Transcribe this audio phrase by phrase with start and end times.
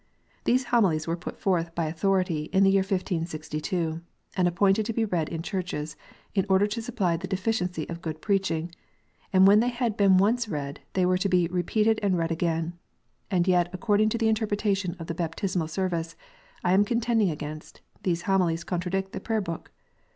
[0.45, 4.01] These Homilies were put forth by authority, in the year 1562,
[4.35, 5.95] and appointed to be read in churches
[6.33, 8.71] in order to supply the deficiency of good preaching,
[9.31, 12.79] and when they had been once read, they were to be "repeated and read again."
[13.29, 16.15] And yet according to the interpretation of the Baptismal Service
[16.63, 19.71] I am contending against, these Homilies contradict the Prayer book